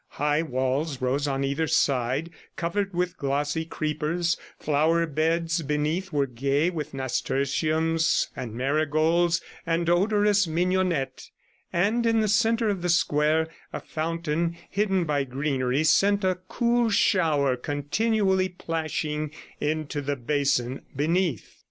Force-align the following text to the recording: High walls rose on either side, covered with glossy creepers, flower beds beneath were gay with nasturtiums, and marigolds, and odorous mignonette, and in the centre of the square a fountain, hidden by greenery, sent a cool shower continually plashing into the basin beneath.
High 0.17 0.41
walls 0.41 0.99
rose 0.99 1.27
on 1.27 1.43
either 1.43 1.67
side, 1.67 2.31
covered 2.55 2.91
with 2.91 3.17
glossy 3.17 3.65
creepers, 3.65 4.35
flower 4.57 5.05
beds 5.05 5.61
beneath 5.61 6.11
were 6.11 6.25
gay 6.25 6.71
with 6.71 6.95
nasturtiums, 6.95 8.29
and 8.35 8.51
marigolds, 8.55 9.41
and 9.63 9.87
odorous 9.91 10.47
mignonette, 10.47 11.29
and 11.71 12.07
in 12.07 12.19
the 12.19 12.27
centre 12.27 12.67
of 12.69 12.81
the 12.81 12.89
square 12.89 13.47
a 13.71 13.79
fountain, 13.79 14.57
hidden 14.71 15.03
by 15.03 15.23
greenery, 15.23 15.83
sent 15.83 16.23
a 16.23 16.39
cool 16.47 16.89
shower 16.89 17.55
continually 17.55 18.49
plashing 18.49 19.29
into 19.59 20.01
the 20.01 20.15
basin 20.15 20.81
beneath. 20.95 21.57